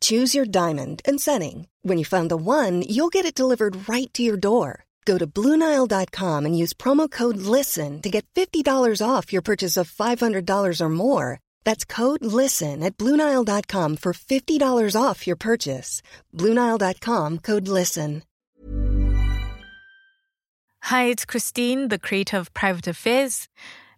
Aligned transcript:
Choose 0.00 0.34
your 0.34 0.44
diamond 0.44 1.00
and 1.08 1.18
setting. 1.18 1.68
When 1.80 1.96
you 1.96 2.04
find 2.04 2.30
the 2.30 2.36
one, 2.36 2.82
you'll 2.82 3.14
get 3.16 3.24
it 3.24 3.34
delivered 3.34 3.88
right 3.88 4.12
to 4.12 4.22
your 4.22 4.36
door. 4.36 4.84
Go 5.06 5.16
to 5.16 5.26
Bluenile.com 5.26 6.44
and 6.44 6.58
use 6.62 6.74
promo 6.74 7.10
code 7.10 7.38
LISTEN 7.38 8.02
to 8.02 8.10
get 8.10 8.26
$50 8.34 9.00
off 9.00 9.32
your 9.32 9.40
purchase 9.40 9.78
of 9.78 9.90
$500 9.90 10.80
or 10.82 10.88
more. 10.90 11.40
That's 11.64 11.86
code 11.86 12.22
LISTEN 12.22 12.82
at 12.82 12.98
Bluenile.com 12.98 13.96
for 13.96 14.12
$50 14.12 15.02
off 15.02 15.26
your 15.26 15.36
purchase. 15.36 16.02
Bluenile.com 16.34 17.38
code 17.38 17.68
LISTEN. 17.68 18.22
Hi, 20.82 21.04
it's 21.04 21.24
Christine, 21.26 21.88
the 21.88 21.98
creator 21.98 22.38
of 22.38 22.54
Private 22.54 22.86
Affairs. 22.86 23.48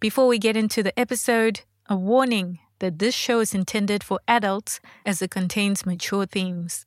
Before 0.01 0.27
we 0.27 0.39
get 0.39 0.57
into 0.57 0.83
the 0.83 0.99
episode, 0.99 1.61
a 1.89 1.97
warning 1.97 2.59
that 2.80 2.98
this 2.98 3.15
show 3.15 3.41
is 3.41 3.55
intended 3.55 4.02
for 4.02 4.19
adults 4.27 4.80
as 5.07 5.23
it 5.23 5.30
contains 5.30 5.87
mature 5.87 6.27
themes. 6.27 6.84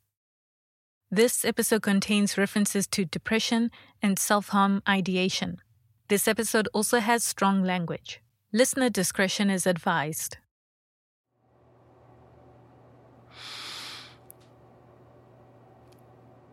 This 1.10 1.44
episode 1.44 1.82
contains 1.82 2.36
references 2.36 2.86
to 2.88 3.04
depression 3.04 3.70
and 4.02 4.18
self 4.18 4.48
harm 4.48 4.82
ideation. 4.88 5.58
This 6.08 6.28
episode 6.28 6.68
also 6.74 6.98
has 7.00 7.24
strong 7.24 7.62
language. 7.62 8.20
Listener 8.52 8.90
discretion 8.90 9.48
is 9.48 9.66
advised. 9.66 10.36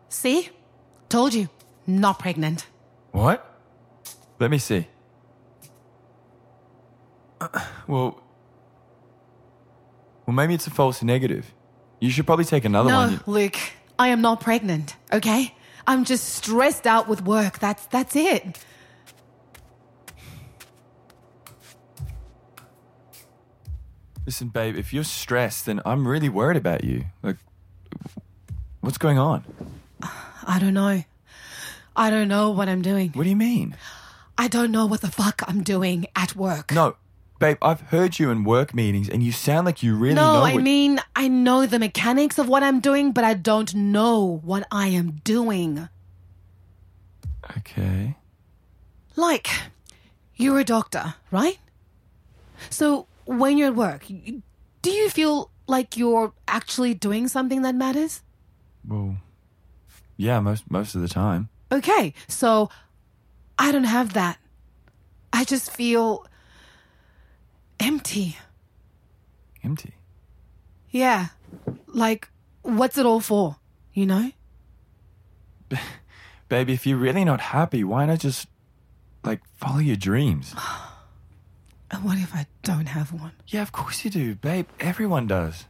See? 0.08 0.50
Told 1.08 1.34
you. 1.34 1.48
Not 1.86 2.18
pregnant. 2.20 2.66
What? 3.10 3.44
Let 4.38 4.50
me 4.50 4.58
see. 4.58 4.86
Uh, 7.40 7.48
well, 7.88 8.21
well, 10.32 10.46
maybe 10.46 10.54
it's 10.54 10.66
a 10.66 10.70
false 10.70 11.02
negative. 11.02 11.52
You 12.00 12.10
should 12.10 12.24
probably 12.24 12.46
take 12.46 12.64
another 12.64 12.88
no, 12.88 12.96
one. 12.96 13.20
Luke. 13.26 13.58
I 13.98 14.08
am 14.08 14.22
not 14.22 14.40
pregnant, 14.40 14.96
okay? 15.12 15.54
I'm 15.86 16.06
just 16.06 16.30
stressed 16.30 16.86
out 16.86 17.06
with 17.06 17.22
work. 17.22 17.58
That's 17.58 17.84
that's 17.86 18.16
it. 18.16 18.58
Listen, 24.24 24.48
babe, 24.48 24.76
if 24.76 24.94
you're 24.94 25.04
stressed, 25.04 25.66
then 25.66 25.82
I'm 25.84 26.08
really 26.08 26.30
worried 26.30 26.56
about 26.56 26.82
you. 26.82 27.04
Like, 27.22 27.36
what's 28.80 28.98
going 28.98 29.18
on? 29.18 29.44
I 30.46 30.58
don't 30.58 30.74
know. 30.74 31.04
I 31.94 32.10
don't 32.10 32.28
know 32.28 32.50
what 32.50 32.70
I'm 32.70 32.80
doing. 32.80 33.10
What 33.10 33.24
do 33.24 33.28
you 33.28 33.36
mean? 33.36 33.76
I 34.38 34.48
don't 34.48 34.70
know 34.72 34.86
what 34.86 35.02
the 35.02 35.10
fuck 35.10 35.42
I'm 35.46 35.62
doing 35.62 36.06
at 36.16 36.34
work. 36.34 36.72
No, 36.72 36.96
babe, 37.42 37.58
I've 37.60 37.80
heard 37.80 38.18
you 38.18 38.30
in 38.30 38.44
work 38.44 38.72
meetings 38.74 39.08
and 39.08 39.22
you 39.22 39.32
sound 39.32 39.66
like 39.66 39.82
you 39.82 39.96
really 39.96 40.14
No, 40.14 40.32
know. 40.34 40.42
I 40.42 40.54
what- 40.54 40.62
mean, 40.62 41.00
I 41.16 41.26
know 41.28 41.66
the 41.66 41.78
mechanics 41.78 42.38
of 42.38 42.48
what 42.48 42.62
I'm 42.62 42.78
doing, 42.80 43.12
but 43.12 43.24
I 43.24 43.34
don't 43.34 43.74
know 43.74 44.40
what 44.44 44.66
I 44.70 44.88
am 44.88 45.20
doing. 45.24 45.88
Okay. 47.58 48.16
Like, 49.16 49.48
you're 50.36 50.60
a 50.60 50.64
doctor, 50.64 51.14
right? 51.30 51.58
So, 52.70 53.06
when 53.24 53.58
you're 53.58 53.68
at 53.68 53.74
work, 53.76 54.06
do 54.82 54.90
you 54.90 55.10
feel 55.10 55.50
like 55.66 55.96
you're 55.96 56.32
actually 56.46 56.94
doing 56.94 57.28
something 57.28 57.62
that 57.62 57.74
matters? 57.74 58.22
Well, 58.86 59.16
yeah, 60.16 60.40
most 60.40 60.70
most 60.70 60.94
of 60.94 61.00
the 61.02 61.08
time. 61.08 61.48
Okay, 61.70 62.14
so 62.28 62.70
I 63.58 63.72
don't 63.72 63.84
have 63.98 64.12
that. 64.14 64.38
I 65.32 65.44
just 65.44 65.70
feel 65.70 66.24
empty. 67.82 68.36
Empty. 69.62 69.94
Yeah. 70.90 71.28
Like, 71.86 72.28
what's 72.62 72.96
it 72.98 73.06
all 73.06 73.20
for? 73.20 73.56
You 73.92 74.06
know? 74.06 74.30
Baby, 76.48 76.72
if 76.74 76.86
you're 76.86 76.98
really 76.98 77.24
not 77.24 77.40
happy, 77.40 77.84
why 77.84 78.06
not 78.06 78.20
just 78.20 78.46
like 79.24 79.40
follow 79.56 79.78
your 79.78 79.96
dreams? 79.96 80.54
And 81.94 82.04
what 82.04 82.16
if 82.16 82.34
I 82.34 82.46
don't 82.62 82.86
have 82.86 83.12
one? 83.12 83.32
Yeah, 83.48 83.60
of 83.60 83.70
course 83.72 84.02
you 84.02 84.10
do, 84.10 84.34
babe. 84.34 84.66
Everyone 84.80 85.26
does. 85.26 85.66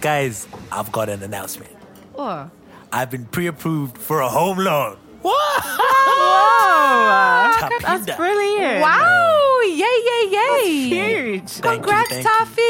Guys, 0.00 0.48
I've 0.72 0.90
got 0.90 1.10
an 1.10 1.22
announcement. 1.22 1.70
What? 2.14 2.48
I've 2.90 3.10
been 3.10 3.26
pre-approved 3.26 3.98
for 3.98 4.20
a 4.22 4.28
home 4.30 4.56
loan. 4.56 4.96
Whoa! 5.22 5.32
Tapinda. 7.58 7.80
That's 7.82 8.16
brilliant. 8.16 8.80
Wow! 8.82 9.60
Yay, 9.64 9.98
yay, 10.08 10.24
yay! 10.30 10.62
Huge. 10.88 11.60
Congrats. 11.60 12.22
Taffy! 12.22 12.67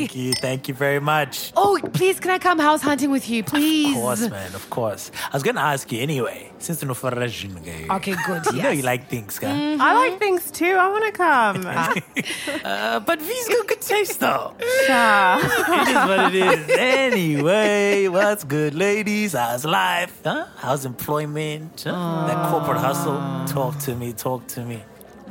Thank 0.00 0.16
you, 0.16 0.32
thank 0.32 0.68
you 0.68 0.74
very 0.74 0.98
much. 1.00 1.52
Oh, 1.56 1.78
please, 1.92 2.18
can 2.20 2.30
I 2.30 2.38
come 2.38 2.58
house 2.58 2.80
hunting 2.80 3.10
with 3.10 3.28
you, 3.28 3.44
please? 3.44 3.94
Of 3.94 4.02
course, 4.02 4.30
man, 4.30 4.54
of 4.54 4.70
course. 4.70 5.10
I 5.30 5.36
was 5.36 5.42
gonna 5.42 5.60
ask 5.60 5.92
you 5.92 6.00
anyway, 6.00 6.50
since 6.58 6.80
you 6.80 6.88
know 6.88 6.94
for 6.94 7.12
Okay, 7.12 7.86
Okay, 7.90 8.14
good, 8.26 8.46
You 8.54 8.62
know 8.62 8.70
you 8.70 8.82
like 8.82 9.08
things, 9.10 9.38
guy. 9.38 9.76
I 9.78 9.92
like 9.92 10.18
things 10.18 10.50
too. 10.50 10.74
I 10.74 10.88
want 10.88 11.04
to 11.04 11.12
come. 11.12 11.60
Uh, 12.64 13.00
but 13.00 13.20
V's 13.20 13.48
got 13.48 13.66
good 13.66 13.80
taste 13.80 14.20
though. 14.20 14.54
Ah. 14.88 15.38
it 15.82 15.88
is 15.88 15.94
what 15.94 16.34
it 16.34 16.70
is. 16.70 16.76
Anyway, 16.78 18.08
what's 18.08 18.44
good, 18.44 18.74
ladies? 18.74 19.32
How's 19.32 19.64
life? 19.64 20.20
Huh? 20.24 20.46
How's 20.56 20.84
employment? 20.84 21.84
Huh? 21.86 22.26
That 22.26 22.50
corporate 22.50 22.78
hustle? 22.78 23.20
Talk 23.46 23.78
to 23.80 23.94
me, 23.94 24.12
talk 24.12 24.46
to 24.48 24.64
me. 24.64 24.82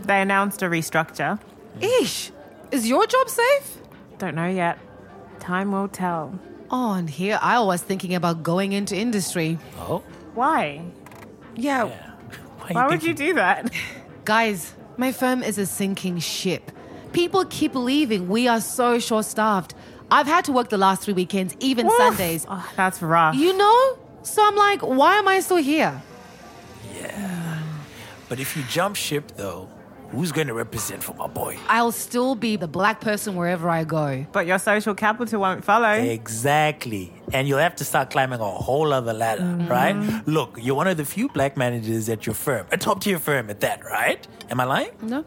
they 0.06 0.22
announced 0.22 0.62
a 0.62 0.66
restructure. 0.66 1.40
Ish, 1.82 2.32
is 2.72 2.88
your 2.88 3.06
job 3.08 3.30
safe? 3.30 3.79
Don't 4.20 4.36
know 4.36 4.48
yet. 4.48 4.78
Time 5.40 5.72
will 5.72 5.88
tell. 5.88 6.38
Oh, 6.70 6.94
and 6.94 7.10
here 7.10 7.40
I 7.42 7.60
was 7.62 7.82
thinking 7.82 8.14
about 8.14 8.44
going 8.44 8.74
into 8.74 8.96
industry. 8.96 9.58
Oh, 9.78 10.04
Why? 10.36 10.82
Yeah, 11.56 11.86
why, 11.86 12.72
Why 12.74 12.88
would 12.88 13.04
you 13.04 13.14
do 13.14 13.34
that? 13.34 13.72
guys, 14.26 14.74
my 14.98 15.12
firm 15.12 15.42
is 15.42 15.58
a 15.58 15.66
sinking 15.66 16.20
ship. 16.20 16.72
People 17.12 17.44
keep 17.46 17.74
leaving. 17.74 18.30
We 18.30 18.48
are 18.48 18.62
so 18.62 19.00
short 19.00 19.26
staffed. 19.26 19.74
I've 20.12 20.28
had 20.28 20.46
to 20.46 20.52
work 20.52 20.70
the 20.70 20.78
last 20.78 21.02
three 21.04 21.14
weekends, 21.14 21.56
even 21.60 21.88
Woof. 21.88 21.98
Sundays. 21.98 22.46
Oh, 22.48 22.70
that's 22.76 23.02
rough. 23.02 23.36
You 23.36 23.58
know? 23.58 23.98
So 24.24 24.46
I'm 24.46 24.56
like, 24.56 24.82
why 24.82 25.16
am 25.18 25.28
I 25.28 25.40
still 25.40 25.58
here? 25.58 26.02
Yeah. 26.96 27.62
But 28.28 28.40
if 28.40 28.56
you 28.56 28.64
jump 28.70 28.96
ship, 28.96 29.32
though, 29.36 29.70
who's 30.12 30.32
going 30.32 30.48
to 30.48 30.54
represent 30.54 31.04
for 31.04 31.14
my 31.16 31.28
boy? 31.28 31.58
I'll 31.68 31.92
still 31.92 32.36
be 32.36 32.56
the 32.56 32.68
black 32.68 33.02
person 33.02 33.36
wherever 33.36 33.70
I 33.70 33.84
go. 33.84 34.26
but 34.32 34.48
your 34.48 34.60
social 34.60 34.96
capital 34.96 35.42
won't 35.42 35.64
follow. 35.64 35.94
Exactly. 35.94 37.14
And 37.34 37.48
you'll 37.48 37.60
have 37.60 37.76
to 37.78 37.86
start 37.86 38.10
climbing 38.10 38.40
a 38.40 38.46
whole 38.46 38.92
other 38.94 39.14
ladder, 39.14 39.44
mm-hmm. 39.44 39.68
right? 39.68 40.28
Look, 40.28 40.58
you're 40.60 40.76
one 40.76 40.88
of 40.88 40.98
the 40.98 41.06
few 41.06 41.30
black 41.30 41.58
managers 41.58 42.10
at 42.10 42.26
your 42.26 42.36
firm, 42.36 42.68
a 42.72 42.78
top 42.78 43.02
tier 43.02 43.20
firm 43.20 43.50
at 43.50 43.60
that, 43.62 43.84
right? 43.84 44.28
Am 44.50 44.60
I 44.60 44.64
lying? 44.64 44.92
No. 45.02 45.26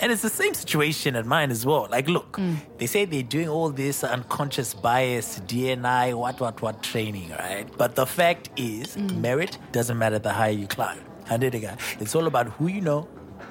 And 0.00 0.12
it's 0.12 0.22
the 0.22 0.28
same 0.28 0.54
situation 0.54 1.16
at 1.16 1.26
mine 1.26 1.50
as 1.50 1.66
well. 1.66 1.88
Like, 1.90 2.08
look, 2.08 2.32
mm. 2.32 2.56
they 2.78 2.86
say 2.86 3.04
they're 3.04 3.22
doing 3.22 3.48
all 3.48 3.70
this 3.70 4.04
unconscious 4.04 4.72
bias, 4.72 5.40
DNI, 5.40 6.14
what, 6.14 6.40
what, 6.40 6.62
what 6.62 6.82
training, 6.82 7.30
right? 7.30 7.66
But 7.76 7.96
the 7.96 8.06
fact 8.06 8.50
is, 8.56 8.96
mm. 8.96 9.16
merit 9.16 9.58
doesn't 9.72 9.98
matter 9.98 10.20
the 10.20 10.32
higher 10.32 10.52
you 10.52 10.68
climb. 10.68 11.00
And 11.30 11.42
it 11.42 11.54
again, 11.54 11.78
it's 11.98 12.14
all 12.14 12.26
about 12.26 12.46
who 12.46 12.68
you 12.68 12.80
know. 12.80 13.08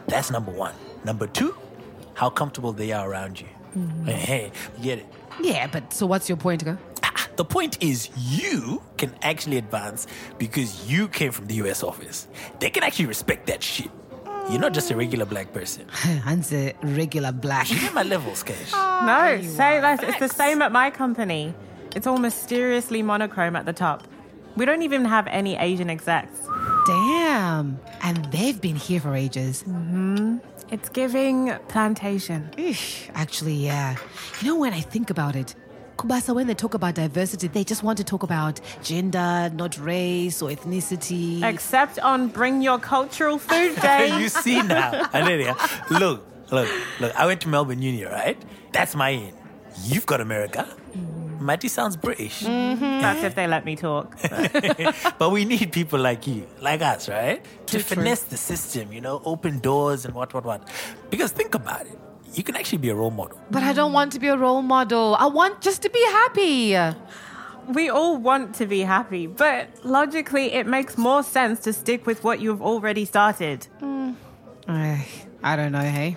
That's 0.07 0.31
number 0.31 0.51
one. 0.51 0.73
Number 1.03 1.27
two, 1.27 1.55
how 2.13 2.29
comfortable 2.29 2.73
they 2.73 2.91
are 2.91 3.09
around 3.09 3.39
you. 3.39 3.47
Mm-hmm. 3.77 4.05
Hey, 4.05 4.51
you 4.77 4.83
get 4.83 4.99
it. 4.99 5.05
Yeah, 5.41 5.67
but 5.67 5.93
so 5.93 6.05
what's 6.05 6.27
your 6.29 6.37
point, 6.37 6.63
girl? 6.63 6.77
Ah, 7.03 7.11
ah, 7.15 7.27
The 7.35 7.45
point 7.45 7.77
is, 7.83 8.09
you 8.17 8.81
can 8.97 9.13
actually 9.21 9.57
advance 9.57 10.07
because 10.37 10.89
you 10.89 11.07
came 11.09 11.31
from 11.31 11.45
the 11.47 11.55
US 11.65 11.83
office. 11.83 12.27
They 12.59 12.69
can 12.69 12.83
actually 12.83 13.05
respect 13.05 13.47
that 13.47 13.61
shit. 13.61 13.91
You're 14.49 14.61
not 14.61 14.73
just 14.73 14.89
a 14.91 14.95
regular 14.95 15.25
black 15.25 15.51
person. 15.51 15.85
I'm 16.25 16.41
a 16.51 16.73
regular 16.81 17.33
black. 17.33 17.69
You 17.69 17.79
get 17.81 17.93
my 17.93 18.03
levels, 18.03 18.43
Cash. 18.43 18.71
no, 18.71 18.77
ah, 18.79 19.37
say 19.41 19.81
that. 19.81 20.01
It's 20.03 20.19
the 20.19 20.29
same 20.29 20.61
at 20.61 20.71
my 20.71 20.89
company. 20.89 21.53
It's 21.95 22.07
all 22.07 22.17
mysteriously 22.17 23.03
monochrome 23.03 23.55
at 23.57 23.65
the 23.65 23.73
top. 23.73 24.07
We 24.55 24.65
don't 24.65 24.81
even 24.83 25.03
have 25.05 25.27
any 25.27 25.57
Asian 25.57 25.89
execs. 25.89 26.39
Damn. 26.87 27.79
And 28.01 28.25
they've 28.31 28.59
been 28.59 28.75
here 28.75 28.99
for 28.99 29.15
ages. 29.15 29.63
Mm-hmm. 29.63 30.37
It's 30.71 30.89
giving 30.89 31.53
plantation. 31.67 32.49
Eesh, 32.57 33.09
Actually, 33.13 33.55
yeah. 33.55 33.95
You 34.41 34.47
know, 34.47 34.57
when 34.57 34.73
I 34.73 34.81
think 34.81 35.09
about 35.09 35.35
it, 35.35 35.53
Kubasa, 35.97 36.35
when 36.35 36.45
they 36.47 36.53
talk 36.53 36.73
about 36.75 36.95
diversity, 36.95 37.47
they 37.47 37.63
just 37.63 37.81
want 37.83 37.97
to 37.97 38.03
talk 38.03 38.21
about 38.23 38.59
gender, 38.83 39.49
not 39.53 39.77
race 39.79 40.41
or 40.41 40.49
ethnicity. 40.49 41.43
Except 41.43 41.97
on 41.99 42.27
Bring 42.27 42.61
Your 42.61 42.77
Cultural 42.79 43.37
Food 43.39 43.75
Day. 43.81 44.19
you 44.19 44.29
see 44.29 44.61
now, 44.61 45.05
Anelia. 45.13 45.55
Look, 45.89 46.23
look, 46.51 46.69
look. 46.99 47.15
I 47.19 47.25
went 47.25 47.41
to 47.41 47.47
Melbourne 47.49 47.81
Uni, 47.81 48.03
right? 48.05 48.37
That's 48.73 48.95
my 48.95 49.09
in. 49.09 49.33
You've 49.85 50.05
got 50.05 50.21
America. 50.21 50.67
Matty 51.39 51.67
sounds 51.67 51.95
British. 51.95 52.43
Mm-hmm. 52.43 53.01
That's 53.01 53.23
eh? 53.23 53.27
if 53.27 53.35
they 53.35 53.47
let 53.47 53.65
me 53.65 53.75
talk. 53.75 54.17
But 55.19 55.31
we 55.31 55.45
need 55.45 55.71
people 55.71 55.99
like 55.99 56.27
you, 56.27 56.47
like 56.61 56.81
us, 56.81 57.09
right? 57.09 57.43
To 57.67 57.79
finesse 57.79 58.23
the 58.23 58.37
system, 58.37 58.91
you 58.91 59.01
know, 59.01 59.21
open 59.25 59.59
doors 59.59 60.05
and 60.05 60.13
what, 60.13 60.33
what, 60.33 60.45
what. 60.45 60.67
Because 61.09 61.31
think 61.31 61.55
about 61.55 61.85
it. 61.85 61.97
You 62.33 62.43
can 62.43 62.55
actually 62.55 62.79
be 62.79 62.89
a 62.89 62.95
role 62.95 63.11
model. 63.11 63.39
but 63.49 63.63
I 63.63 63.73
don't 63.73 63.93
want 63.93 64.11
to 64.13 64.19
be 64.19 64.27
a 64.27 64.37
role 64.37 64.61
model. 64.61 65.15
I 65.17 65.25
want 65.27 65.61
just 65.61 65.81
to 65.83 65.89
be 65.89 66.03
happy. 66.11 66.77
We 67.67 67.89
all 67.89 68.17
want 68.17 68.55
to 68.55 68.65
be 68.65 68.81
happy, 68.81 69.27
but 69.27 69.67
logically, 69.83 70.53
it 70.53 70.67
makes 70.67 70.97
more 70.97 71.21
sense 71.21 71.59
to 71.61 71.73
stick 71.73 72.05
with 72.05 72.23
what 72.23 72.39
you've 72.39 72.61
already 72.61 73.03
started. 73.05 73.67
Mm. 73.81 74.15
I, 74.67 75.05
I 75.43 75.55
don't 75.57 75.73
know, 75.73 75.79
hey? 75.81 76.15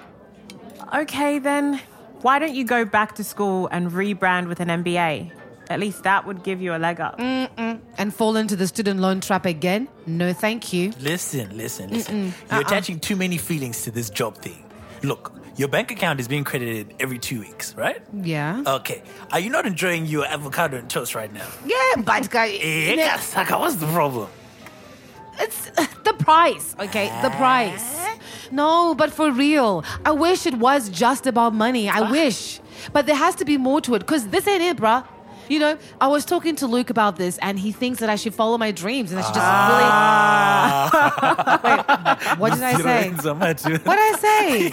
Okay, 0.95 1.39
then, 1.41 1.81
why 2.23 2.39
don't 2.39 2.55
you 2.55 2.65
go 2.65 2.85
back 2.85 3.15
to 3.17 3.25
school 3.25 3.69
and 3.69 3.91
rebrand 3.91 4.49
with 4.49 4.61
an 4.61 4.69
MBA? 4.69 5.33
At 5.69 5.79
least 5.79 6.03
that 6.03 6.27
would 6.27 6.43
give 6.43 6.61
you 6.61 6.75
a 6.75 6.79
leg 6.79 7.01
up. 7.01 7.21
And 7.21 8.13
fall 8.15 8.37
into 8.37 8.57
the 8.57 8.67
student 8.67 8.99
loan 9.01 9.21
trap 9.21 9.47
again? 9.47 9.89
No, 10.07 10.33
thank 10.33 10.73
you. 10.73 10.93
Listen, 11.01 11.57
listen, 11.57 11.91
listen. 11.91 12.35
You're 12.51 12.63
attaching 12.63 12.99
too 12.99 13.15
many 13.17 13.39
feelings 13.39 13.83
to 13.83 13.91
this 13.93 14.11
job 14.11 14.37
thing. 14.39 14.65
Look, 15.03 15.33
your 15.57 15.69
bank 15.69 15.91
account 15.93 16.19
is 16.21 16.27
being 16.27 16.43
credited 16.43 16.95
every 16.99 17.19
two 17.19 17.41
weeks, 17.41 17.75
right? 17.77 18.03
Yeah. 18.13 18.63
Okay. 18.67 19.03
Are 19.31 19.39
you 19.39 19.51
not 19.51 19.65
enjoying 19.67 20.07
your 20.07 20.25
avocado 20.27 20.77
and 20.79 20.91
toast 20.91 21.15
right 21.15 21.33
now? 21.33 21.47
yeah, 21.65 22.03
but 22.03 22.29
guy, 22.31 22.51
Kasaka, 22.59 23.61
what's 23.61 23.77
the 23.77 23.87
problem? 23.87 24.29
it's 25.39 25.71
uh, 25.79 25.87
the 26.05 26.13
price, 26.15 26.75
okay? 26.81 27.09
The 27.23 27.31
price. 27.31 28.10
No, 28.51 28.95
but 28.95 29.13
for 29.13 29.31
real, 29.31 29.85
I 30.05 30.11
wish 30.11 30.47
it 30.47 30.55
was 30.55 30.89
just 30.89 31.27
about 31.27 31.55
money. 31.55 31.89
I 31.89 32.11
wish. 32.11 32.61
But 32.93 33.07
there 33.07 33.17
has 33.17 33.35
to 33.37 33.45
be 33.45 33.57
more 33.57 33.81
to 33.83 33.95
it 33.95 34.01
because 34.01 34.29
this 34.29 34.47
ain't 34.49 34.63
it, 34.63 34.77
bruh. 34.77 35.05
You 35.49 35.59
know, 35.59 35.79
I 36.01 36.07
was 36.07 36.25
talking 36.25 36.55
to 36.57 36.67
Luke 36.69 36.91
about 36.91 37.17
this 37.17 37.37
and 37.39 37.59
he 37.59 37.73
thinks 37.73 37.99
that 38.01 38.09
I 38.09 38.15
should 38.15 38.35
follow 38.35 38.57
my 38.57 38.71
dreams 38.71 39.11
and 39.11 39.21
I 39.21 39.25
should 39.25 39.35
just 39.35 39.47
really. 39.71 39.85
Wait, 42.31 42.39
what 42.39 42.53
did 42.55 42.63
I 42.63 42.75
say? 42.75 43.11
What 43.11 43.97
did 43.97 44.15
I 44.15 44.19
say? 44.19 44.71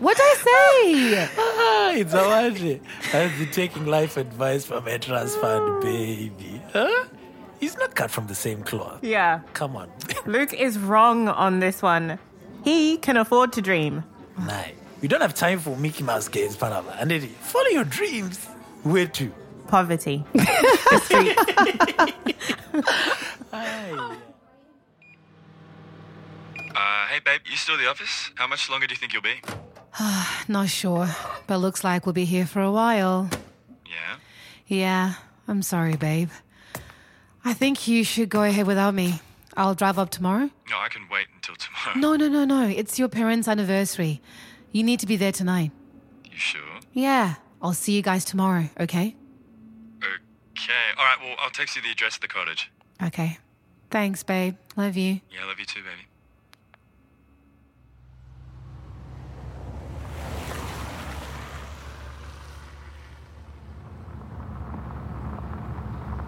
What 0.00 0.16
did 0.16 0.22
I 0.24 0.34
say? 0.42 1.28
Ah, 1.38 1.90
it's 1.92 2.14
a 2.14 2.16
wonder. 2.26 2.80
I've 3.12 3.38
been 3.38 3.50
taking 3.52 3.86
life 3.86 4.16
advice 4.16 4.64
from 4.64 4.88
a 4.88 4.98
trust 4.98 5.38
fund, 5.40 5.82
baby. 5.82 6.60
Huh? 6.72 7.04
He's 7.60 7.76
not 7.76 7.94
cut 7.94 8.10
from 8.10 8.26
the 8.26 8.34
same 8.34 8.62
cloth. 8.62 9.04
Yeah, 9.04 9.40
Come 9.52 9.76
on. 9.76 9.90
Luke 10.26 10.54
is 10.54 10.78
wrong 10.78 11.28
on 11.28 11.60
this 11.60 11.82
one. 11.82 12.18
He 12.64 12.96
can 12.98 13.16
afford 13.16 13.52
to 13.54 13.62
dream. 13.62 14.04
nah, 14.38 14.64
we 15.00 15.08
don't 15.08 15.20
have 15.20 15.34
time 15.34 15.58
for 15.60 15.76
Mickey 15.76 16.02
Mouse 16.04 16.28
games, 16.28 16.56
Panama. 16.56 16.90
And 16.98 17.10
then 17.10 17.20
follow 17.40 17.68
your 17.68 17.84
dreams. 17.84 18.44
Where 18.82 19.06
to? 19.06 19.32
Poverty. 19.68 20.24
the 20.34 21.00
street. 21.04 22.40
Uh, 26.74 27.06
hey, 27.08 27.18
babe, 27.24 27.40
you 27.50 27.56
still 27.56 27.74
at 27.74 27.80
the 27.80 27.88
office? 27.88 28.30
How 28.36 28.46
much 28.46 28.70
longer 28.70 28.86
do 28.86 28.92
you 28.94 28.98
think 28.98 29.12
you'll 29.12 29.22
be? 29.22 29.40
Not 30.48 30.68
sure, 30.68 31.08
but 31.46 31.58
looks 31.58 31.82
like 31.84 32.06
we'll 32.06 32.12
be 32.12 32.24
here 32.24 32.46
for 32.46 32.60
a 32.62 32.70
while. 32.70 33.28
Yeah. 33.86 34.16
Yeah, 34.66 35.14
I'm 35.48 35.62
sorry, 35.62 35.96
babe. 35.96 36.30
I 37.44 37.54
think 37.54 37.88
you 37.88 38.04
should 38.04 38.28
go 38.28 38.42
ahead 38.42 38.66
without 38.66 38.94
me. 38.94 39.20
I'll 39.56 39.74
drive 39.74 39.98
up 39.98 40.10
tomorrow. 40.10 40.50
No, 40.70 40.78
I 40.78 40.88
can 40.88 41.02
wait 41.10 41.26
until 41.50 41.56
tomorrow. 41.56 41.98
No, 41.98 42.16
no, 42.16 42.28
no, 42.28 42.44
no. 42.44 42.68
It's 42.68 42.98
your 42.98 43.08
parents' 43.08 43.48
anniversary. 43.48 44.20
You 44.72 44.82
need 44.82 45.00
to 45.00 45.06
be 45.06 45.16
there 45.16 45.32
tonight. 45.32 45.72
You 46.24 46.36
sure? 46.36 46.60
Yeah, 46.92 47.36
I'll 47.60 47.72
see 47.72 47.92
you 47.92 48.02
guys 48.02 48.24
tomorrow, 48.24 48.68
okay? 48.78 49.16
Okay. 49.98 50.72
All 50.98 51.04
right, 51.04 51.16
well, 51.22 51.36
I'll 51.40 51.50
text 51.50 51.76
you 51.76 51.82
the 51.82 51.90
address 51.90 52.16
of 52.16 52.20
the 52.20 52.28
cottage. 52.28 52.70
Okay. 53.02 53.38
Thanks, 53.90 54.22
babe. 54.22 54.56
Love 54.76 54.96
you. 54.96 55.20
Yeah, 55.32 55.44
I 55.44 55.46
love 55.46 55.58
you 55.58 55.64
too, 55.64 55.80
baby. 55.80 56.06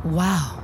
Wow. 0.05 0.62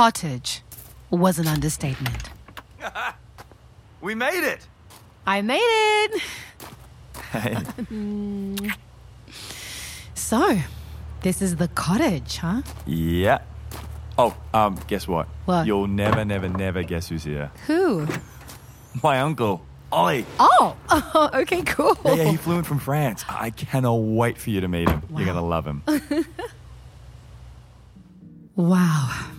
Cottage 0.00 0.62
was 1.10 1.38
an 1.38 1.46
understatement. 1.46 2.30
We 4.00 4.14
made 4.14 4.44
it! 4.44 4.66
I 5.26 5.42
made 5.42 6.08
it! 7.34 8.72
So, 10.14 10.58
this 11.20 11.42
is 11.42 11.56
the 11.56 11.68
cottage, 11.68 12.38
huh? 12.38 12.62
yeah. 12.86 13.40
Oh, 14.16 14.34
um, 14.54 14.80
guess 14.86 15.06
what? 15.06 15.28
What? 15.44 15.66
You'll 15.66 15.86
never, 15.86 16.24
never, 16.24 16.48
never 16.48 16.82
guess 16.82 17.10
who's 17.10 17.24
here. 17.24 17.50
Who? 17.66 18.08
My 19.02 19.20
uncle, 19.20 19.60
Ollie. 19.92 20.24
Oh, 20.38 20.76
okay, 21.34 21.60
cool. 21.60 21.98
Yeah, 22.06 22.14
yeah, 22.14 22.30
he 22.30 22.36
flew 22.38 22.56
in 22.56 22.64
from 22.64 22.78
France. 22.78 23.22
I 23.28 23.50
cannot 23.50 23.96
wait 23.96 24.38
for 24.38 24.48
you 24.48 24.62
to 24.62 24.68
meet 24.68 24.88
him. 24.88 25.02
You're 25.14 25.26
gonna 25.26 25.44
love 25.44 25.66
him. 25.66 25.82
Wow. 28.56 29.29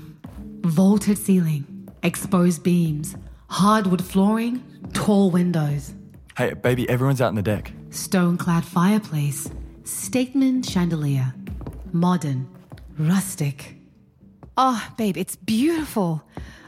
Vaulted 0.72 1.18
ceiling, 1.18 1.90
exposed 2.02 2.64
beams, 2.64 3.18
hardwood 3.50 4.02
flooring, 4.02 4.64
tall 4.94 5.30
windows, 5.30 5.94
hey, 6.38 6.54
baby, 6.54 6.88
everyone's 6.90 7.20
out 7.20 7.28
on 7.28 7.36
the 7.36 7.42
deck. 7.42 7.74
stone 7.90 8.38
clad 8.38 8.64
fireplace, 8.64 9.52
statement 9.84 10.66
chandelier, 10.66 11.34
modern, 11.92 12.48
rustic. 12.98 13.76
Oh, 14.56 14.82
babe, 14.98 15.18
it's 15.18 15.36
beautiful. 15.36 16.24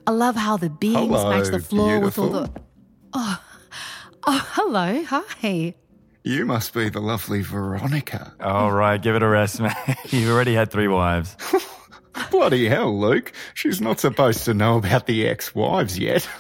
I 0.06 0.12
love 0.12 0.36
how 0.36 0.58
the 0.58 0.70
beams 0.70 0.98
Hello, 0.98 1.30
match 1.30 1.48
the 1.48 1.60
floor 1.60 2.02
with 2.02 2.20
all 2.20 2.28
the. 2.28 2.52
Oh, 3.14 3.42
oh, 4.28 4.48
hello. 4.52 5.02
Hi. 5.06 5.76
You 6.26 6.46
must 6.46 6.74
be 6.74 6.90
the 6.90 7.00
lovely 7.00 7.42
Veronica. 7.42 8.34
All 8.42 8.74
right, 8.74 9.02
give 9.02 9.16
it 9.16 9.24
a 9.24 9.28
rest, 9.30 9.62
man. 9.62 9.74
You've 10.10 10.30
already 10.30 10.56
had 10.56 10.72
three 10.72 10.90
wives. 10.90 11.38
Bloody 12.34 12.68
hell, 12.68 13.00
Luke. 13.00 13.32
She's 13.54 13.80
not 13.80 14.00
supposed 14.00 14.44
to 14.46 14.56
know 14.56 14.78
about 14.78 15.06
the 15.06 15.28
ex 15.28 15.54
wives 15.54 16.00
yet. 16.00 16.28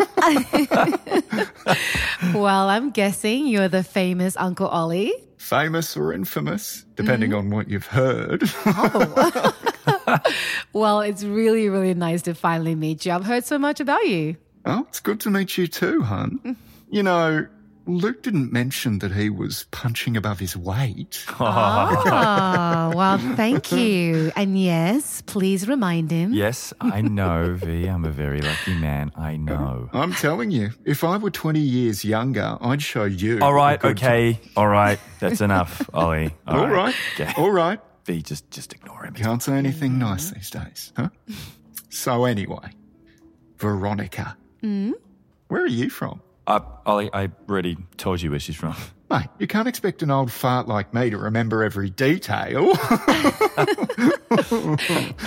Well, 2.33 2.69
I'm 2.69 2.89
guessing 2.89 3.45
you're 3.47 3.67
the 3.67 3.83
famous 3.83 4.35
Uncle 4.38 4.67
Ollie. 4.67 5.13
Famous 5.38 5.95
or 5.95 6.12
infamous, 6.13 6.83
depending 6.95 7.29
mm-hmm. 7.31 7.39
on 7.39 7.50
what 7.51 7.67
you've 7.67 7.85
heard. 7.85 8.43
Oh. 8.65 9.53
Well, 10.73 11.01
it's 11.01 11.23
really, 11.23 11.69
really 11.69 11.93
nice 11.93 12.23
to 12.23 12.33
finally 12.33 12.73
meet 12.73 13.05
you. 13.05 13.12
I've 13.12 13.25
heard 13.25 13.45
so 13.45 13.59
much 13.59 13.79
about 13.79 14.05
you. 14.07 14.38
oh, 14.65 14.85
it's 14.89 15.00
good 15.00 15.19
to 15.21 15.29
meet 15.29 15.57
you 15.57 15.67
too, 15.67 16.01
hun. 16.01 16.57
You 16.89 17.03
know, 17.03 17.45
Luke 17.85 18.23
didn't 18.23 18.51
mention 18.53 18.99
that 18.99 19.11
he 19.11 19.29
was 19.29 19.65
punching 19.71 20.15
above 20.15 20.39
his 20.39 20.55
weight. 20.55 21.23
Oh, 21.39 22.91
well, 22.95 23.17
thank 23.35 23.71
you. 23.73 24.31
And 24.35 24.57
yes, 24.57 25.21
please 25.25 25.67
remind 25.67 26.09
him. 26.09 26.33
Yes, 26.33 26.73
I 26.79 27.01
know, 27.01 27.55
V. 27.55 27.87
I'm 27.87 28.05
a 28.05 28.09
very 28.11 28.41
lucky 28.41 28.75
man. 28.75 29.11
I 29.17 29.35
know. 29.35 29.89
I'm 29.91 30.13
telling 30.13 30.49
you, 30.51 30.71
if 30.85 31.03
I 31.03 31.17
were 31.17 31.31
20 31.31 31.59
years 31.59 32.05
younger, 32.05 32.57
I'd 32.61 32.81
show 32.81 33.03
you. 33.03 33.39
All 33.41 33.53
right, 33.53 33.75
a 33.75 33.77
good- 33.77 33.97
okay, 33.97 34.39
all 34.55 34.67
right. 34.67 34.99
That's 35.19 35.41
enough, 35.41 35.89
Ollie. 35.93 36.33
All 36.47 36.67
right. 36.69 36.95
Okay. 37.15 37.33
All 37.37 37.51
right. 37.51 37.79
V, 38.05 38.21
just 38.21 38.49
just 38.51 38.73
ignore 38.73 39.05
him. 39.05 39.13
Can't 39.13 39.41
say 39.41 39.53
anything 39.53 39.93
mm. 39.93 39.99
nice 39.99 40.31
these 40.31 40.49
days, 40.49 40.91
huh? 40.97 41.09
So 41.89 42.25
anyway, 42.25 42.71
Veronica. 43.57 44.35
Mm. 44.61 44.93
Where 45.47 45.61
are 45.61 45.67
you 45.67 45.89
from? 45.89 46.21
Uh, 46.45 46.59
Ollie, 46.85 47.09
I 47.13 47.29
already 47.50 47.77
told 47.97 48.21
you 48.21 48.31
where 48.31 48.39
she's 48.39 48.55
from. 48.55 48.75
Mate, 49.09 49.27
you 49.39 49.47
can't 49.47 49.67
expect 49.67 50.01
an 50.01 50.12
old 50.12 50.31
fart 50.31 50.67
like 50.67 50.93
me 50.93 51.09
to 51.09 51.17
remember 51.17 51.63
every 51.63 51.89
detail. 51.89 52.73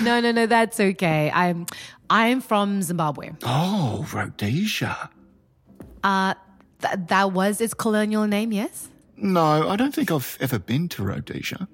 No, 0.02 0.20
no, 0.20 0.32
no, 0.32 0.46
that's 0.46 0.80
okay. 0.80 1.30
I'm 1.32 1.66
I'm 2.11 2.40
from 2.40 2.82
Zimbabwe. 2.82 3.30
oh, 3.44 4.06
Rhodesia. 4.12 5.11
Uh 6.02 6.35
th- 6.80 6.94
that 7.08 7.32
was 7.32 7.61
its 7.61 7.73
colonial 7.75 8.26
name, 8.26 8.52
yes? 8.52 8.88
No, 9.16 9.68
I 9.68 9.76
don't 9.76 9.94
think 9.94 10.11
I've 10.11 10.37
ever 10.40 10.58
been 10.58 10.88
to 10.90 11.02
Rhodesia. 11.04 11.68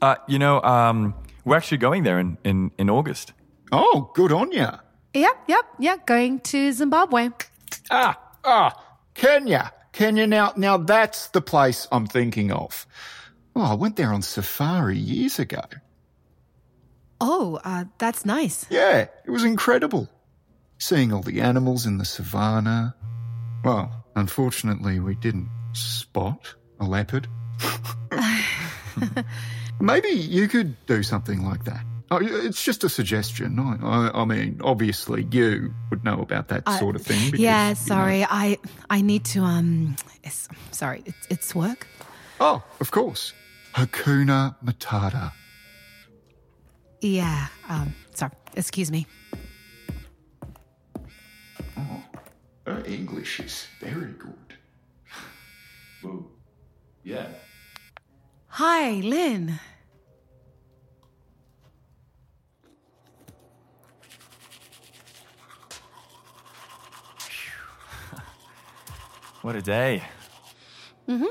Uh, 0.00 0.16
you 0.26 0.38
know, 0.38 0.60
um, 0.62 1.14
we're 1.44 1.56
actually 1.56 1.78
going 1.78 2.02
there 2.04 2.18
in, 2.18 2.38
in, 2.44 2.70
in 2.78 2.88
August. 2.90 3.32
Oh, 3.70 4.10
good 4.14 4.32
on 4.32 4.50
ya. 4.52 4.78
Yep, 5.14 5.36
yep, 5.48 5.64
yep. 5.78 6.06
Going 6.06 6.40
to 6.40 6.72
Zimbabwe. 6.72 7.30
Ah, 7.90 8.18
ah, 8.44 8.84
Kenya. 9.14 9.72
Kenya 9.92 10.26
now, 10.26 10.52
now 10.56 10.76
that's 10.76 11.28
the 11.28 11.40
place 11.40 11.88
I'm 11.90 12.06
thinking 12.06 12.52
of. 12.52 12.86
Oh, 13.56 13.62
I 13.62 13.74
went 13.74 13.96
there 13.96 14.12
on 14.12 14.22
safari 14.22 14.98
years 14.98 15.38
ago. 15.38 15.62
Oh, 17.20 17.58
uh, 17.64 17.86
that's 17.98 18.24
nice. 18.24 18.66
Yeah, 18.70 19.08
it 19.24 19.30
was 19.30 19.42
incredible. 19.42 20.08
Seeing 20.78 21.12
all 21.12 21.22
the 21.22 21.40
animals 21.40 21.84
in 21.86 21.98
the 21.98 22.04
savannah. 22.04 22.94
Well, 23.64 24.04
unfortunately, 24.14 25.00
we 25.00 25.16
didn't 25.16 25.50
spot 25.72 26.54
a 26.78 26.84
leopard. 26.84 27.26
Maybe 29.80 30.08
you 30.08 30.48
could 30.48 30.74
do 30.86 31.02
something 31.02 31.44
like 31.44 31.64
that. 31.64 31.84
Oh, 32.10 32.18
it's 32.22 32.64
just 32.64 32.84
a 32.84 32.88
suggestion. 32.88 33.58
I, 33.58 33.76
I, 33.82 34.22
I 34.22 34.24
mean, 34.24 34.60
obviously, 34.64 35.26
you 35.30 35.74
would 35.90 36.04
know 36.04 36.20
about 36.22 36.48
that 36.48 36.66
sort 36.78 36.96
of 36.96 37.02
thing. 37.02 37.26
Because, 37.26 37.40
yeah, 37.40 37.64
you 37.64 37.68
know- 37.70 37.74
sorry. 37.74 38.24
I 38.24 38.58
I 38.88 39.02
need 39.02 39.24
to 39.26 39.40
um. 39.42 39.96
It's, 40.24 40.48
sorry, 40.70 41.02
it's, 41.06 41.26
it's 41.28 41.54
work. 41.54 41.86
Oh, 42.40 42.62
of 42.80 42.90
course. 42.90 43.34
Hakuna 43.74 44.56
Matata. 44.64 45.32
Yeah. 47.02 47.48
Um. 47.68 47.94
Sorry. 48.14 48.32
Excuse 48.56 48.90
me. 48.90 49.06
Her 52.66 52.82
English 52.86 53.40
is 53.40 53.66
very 53.80 54.12
good. 54.12 54.34
Well, 56.02 56.26
yeah. 57.02 57.28
Hi, 58.48 58.92
Lynn. 59.00 59.58
What 69.48 69.56
a 69.56 69.62
day. 69.62 70.02
Mm 71.08 71.18
hmm. 71.20 71.24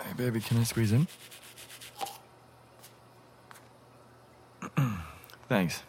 Hey, 0.00 0.12
baby, 0.16 0.40
can 0.40 0.58
I 0.58 0.64
squeeze 0.64 0.90
in? 0.90 1.06
Thanks. 5.54 5.84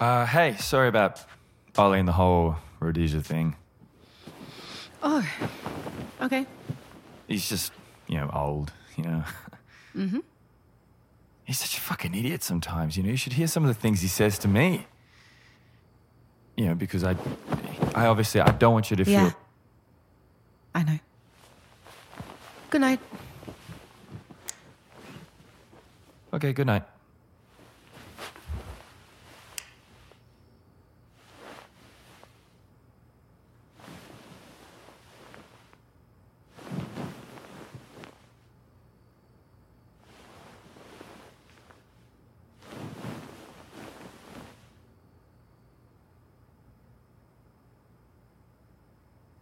Uh, 0.00 0.26
hey, 0.26 0.56
sorry 0.56 0.88
about 0.88 1.24
and 2.00 2.08
the 2.08 2.12
whole 2.12 2.56
Rhodesia 2.80 3.20
thing. 3.20 3.54
Oh. 5.00 5.24
Okay. 6.26 6.46
He's 7.28 7.48
just, 7.48 7.72
you 8.08 8.16
know, 8.18 8.30
old, 8.32 8.72
you 8.96 9.04
know. 9.04 9.24
Mm-hmm. 9.96 10.18
He's 11.44 11.58
such 11.58 11.78
a 11.78 11.80
fucking 11.80 12.14
idiot 12.14 12.42
sometimes, 12.42 12.98
you 12.98 13.02
know. 13.02 13.08
You 13.08 13.16
should 13.16 13.32
hear 13.32 13.46
some 13.46 13.62
of 13.64 13.68
the 13.68 13.74
things 13.80 14.02
he 14.02 14.08
says 14.08 14.38
to 14.40 14.48
me. 14.48 14.86
You 16.54 16.66
know, 16.66 16.74
because 16.74 17.02
I, 17.02 17.16
I 17.94 18.04
obviously, 18.06 18.42
I 18.42 18.50
don't 18.50 18.74
want 18.74 18.90
you 18.90 18.96
to 18.98 19.10
Yeah. 19.10 19.30
feel. 19.30 19.38
I 20.74 20.82
know. 20.82 20.98
Good 22.68 22.82
night. 22.82 23.00
Okay, 26.34 26.52
good 26.52 26.66
night. 26.66 26.82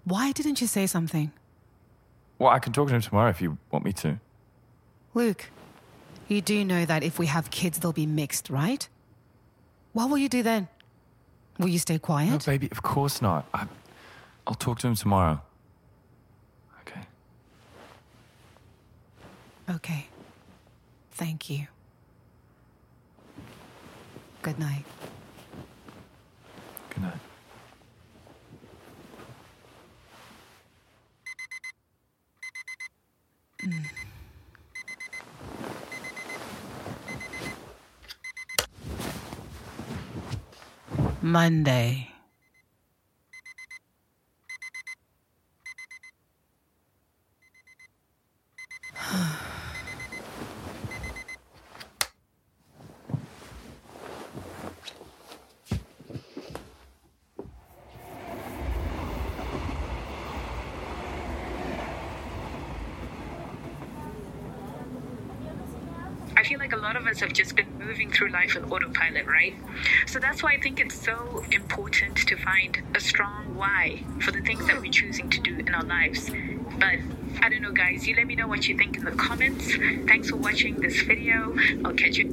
Why 0.04 0.32
didn't 0.32 0.60
you 0.60 0.66
say 0.66 0.86
something? 0.86 1.32
Well, 2.38 2.50
I 2.50 2.58
can 2.58 2.72
talk 2.72 2.88
to 2.88 2.94
him 2.94 3.00
tomorrow 3.00 3.30
if 3.30 3.40
you 3.40 3.58
want 3.70 3.84
me 3.84 3.92
to. 3.94 4.20
Luke, 5.14 5.50
you 6.28 6.40
do 6.40 6.64
know 6.64 6.84
that 6.84 7.02
if 7.02 7.18
we 7.18 7.26
have 7.26 7.50
kids, 7.50 7.78
they'll 7.78 7.92
be 7.92 8.06
mixed, 8.06 8.50
right? 8.50 8.86
What 9.92 10.10
will 10.10 10.18
you 10.18 10.28
do 10.28 10.42
then? 10.42 10.68
Will 11.58 11.68
you 11.68 11.78
stay 11.78 11.98
quiet? 11.98 12.30
No, 12.30 12.38
baby, 12.38 12.68
of 12.70 12.82
course 12.82 13.22
not. 13.22 13.46
I, 13.54 13.66
I'll 14.46 14.54
talk 14.54 14.80
to 14.80 14.88
him 14.88 14.96
tomorrow. 14.96 15.40
Okay. 16.80 17.00
Okay. 19.70 20.06
Thank 21.12 21.48
you. 21.48 21.68
Good 24.42 24.58
night. 24.58 24.84
Good 26.90 27.02
night. 27.02 27.20
Monday. 41.34 42.13
Like 66.64 66.72
a 66.72 66.76
lot 66.76 66.96
of 66.96 67.06
us 67.06 67.20
have 67.20 67.34
just 67.34 67.54
been 67.56 67.66
moving 67.78 68.10
through 68.10 68.30
life 68.30 68.56
on 68.56 68.64
autopilot, 68.72 69.26
right? 69.26 69.54
So 70.06 70.18
that's 70.18 70.42
why 70.42 70.52
I 70.52 70.60
think 70.60 70.80
it's 70.80 70.94
so 70.94 71.44
important 71.52 72.16
to 72.26 72.36
find 72.36 72.82
a 72.94 73.00
strong 73.00 73.54
why 73.54 74.02
for 74.20 74.30
the 74.32 74.40
things 74.40 74.66
that 74.66 74.80
we're 74.80 74.90
choosing 74.90 75.28
to 75.28 75.40
do 75.40 75.58
in 75.58 75.74
our 75.74 75.84
lives. 75.84 76.30
But 76.78 77.00
I 77.42 77.50
don't 77.50 77.60
know, 77.60 77.70
guys. 77.70 78.08
You 78.08 78.16
let 78.16 78.26
me 78.26 78.34
know 78.34 78.48
what 78.48 78.66
you 78.66 78.78
think 78.78 78.96
in 78.96 79.04
the 79.04 79.10
comments. 79.10 79.76
Thanks 80.06 80.30
for 80.30 80.36
watching 80.36 80.80
this 80.80 81.02
video. 81.02 81.54
I'll 81.84 81.92
catch 81.92 82.16
you. 82.16 82.28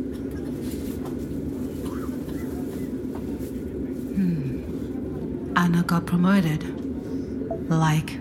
Hmm. 4.16 5.58
Anna 5.58 5.84
got 5.84 6.06
promoted. 6.06 6.64
Like. 7.70 8.18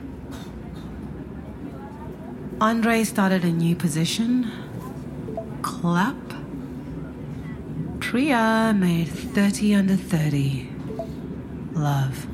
Andre 2.61 3.05
started 3.05 3.45
a 3.45 3.52
new 3.52 3.76
position. 3.76 4.50
Clap. 5.80 6.16
Tria 8.00 8.75
made 8.76 9.08
30 9.08 9.75
under 9.76 9.96
30. 9.96 10.68
Love. 11.72 12.26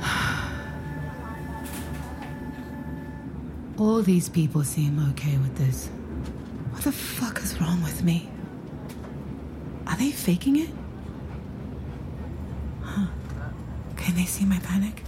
All 3.78 4.00
these 4.00 4.30
people 4.30 4.64
seem 4.64 4.98
okay 5.10 5.36
with 5.36 5.54
this. 5.58 5.90
What 6.70 6.84
the 6.84 6.92
fuck 6.92 7.42
is 7.42 7.60
wrong 7.60 7.82
with 7.82 8.02
me? 8.02 8.30
Are 9.86 9.98
they 9.98 10.12
faking 10.12 10.56
it? 10.56 10.70
Huh. 12.82 13.08
Can 13.98 14.14
they 14.14 14.24
see 14.24 14.46
my 14.46 14.60
panic? 14.60 15.02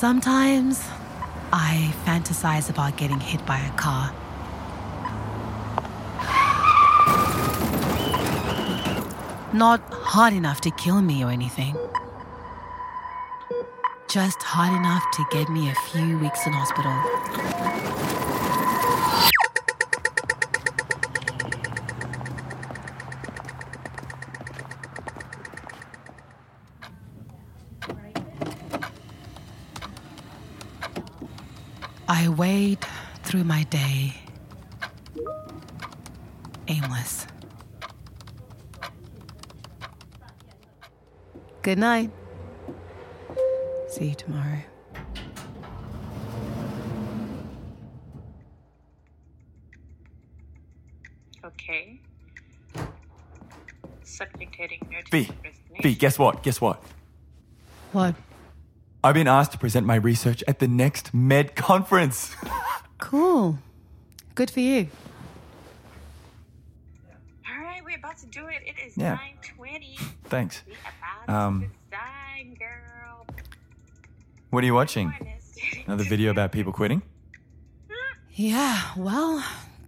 Sometimes 0.00 0.82
I 1.52 1.92
fantasize 2.06 2.70
about 2.70 2.96
getting 2.96 3.20
hit 3.20 3.44
by 3.44 3.58
a 3.58 3.70
car. 3.72 4.10
Not 9.52 9.82
hard 9.92 10.32
enough 10.32 10.62
to 10.62 10.70
kill 10.70 11.02
me 11.02 11.22
or 11.22 11.30
anything. 11.30 11.76
Just 14.08 14.42
hard 14.42 14.72
enough 14.72 15.04
to 15.12 15.26
get 15.30 15.50
me 15.50 15.68
a 15.68 15.74
few 15.74 16.18
weeks 16.18 16.46
in 16.46 16.54
hospital. 16.54 18.29
I 32.22 32.28
wade 32.28 32.84
through 33.22 33.44
my 33.44 33.62
day, 33.62 34.12
aimless. 36.68 37.26
Good 41.62 41.78
night. 41.78 42.10
See 43.88 44.08
you 44.08 44.14
tomorrow. 44.14 44.58
Okay. 51.42 52.02
Subject 54.02 54.54
heading 54.54 54.86
notice 54.92 55.08
V, 55.10 55.30
of 55.30 55.82
V, 55.82 55.94
guess 55.94 56.18
what? 56.18 56.42
Guess 56.42 56.60
what? 56.60 56.82
What? 57.92 58.14
I've 59.02 59.14
been 59.14 59.28
asked 59.28 59.52
to 59.52 59.58
present 59.58 59.86
my 59.86 59.94
research 59.94 60.44
at 60.46 60.58
the 60.58 60.68
next 60.68 61.14
Med 61.14 61.54
conference. 61.56 62.34
Cool. 62.98 63.58
Good 64.34 64.50
for 64.50 64.60
you. 64.60 64.88
All 67.48 67.62
right, 67.62 67.82
we're 67.82 67.96
about 67.96 68.18
to 68.18 68.26
do 68.26 68.46
it. 68.46 68.60
It 68.66 68.74
is 68.86 68.94
Yeah. 68.96 69.16
9:20. 69.58 69.96
Thanks. 70.24 70.62
We 70.66 70.74
about 71.24 71.34
Um, 71.34 71.60
to 71.62 71.66
resign, 71.96 72.54
girl. 72.56 73.26
What 74.50 74.62
are 74.62 74.66
you 74.66 74.74
watching? 74.74 75.14
Another 75.86 76.04
video 76.04 76.30
about 76.30 76.52
people 76.52 76.72
quitting? 76.74 77.00
Yeah, 78.34 78.82
well, 78.98 79.42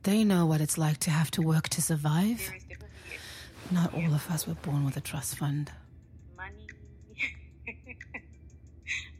they 0.04 0.24
know 0.24 0.46
what 0.46 0.62
it's 0.62 0.78
like 0.78 0.96
to 1.00 1.10
have 1.10 1.30
to 1.32 1.42
work 1.42 1.68
to 1.68 1.82
survive. 1.82 2.38
There 2.38 2.56
is 2.56 2.64
definitely 2.64 3.18
Not 3.70 3.92
all 3.92 4.14
of 4.14 4.30
us 4.30 4.46
were 4.46 4.54
born 4.54 4.84
with 4.86 4.96
a 4.96 5.02
trust 5.02 5.36
fund. 5.36 5.70
money. 6.34 6.66